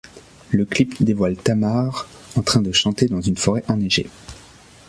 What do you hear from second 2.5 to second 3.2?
de chanter